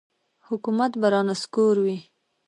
[0.47, 1.97] حکومت به را نسکوروي.